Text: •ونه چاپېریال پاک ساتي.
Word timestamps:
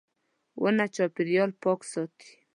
•ونه 0.61 0.85
چاپېریال 0.95 1.51
پاک 1.63 1.79
ساتي. 1.91 2.29